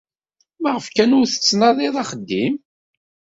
Maɣef 0.61 0.85
kan 0.95 1.15
ur 1.19 1.25
d-tettnadiḍ 1.27 1.95
axeddim? 2.03 2.55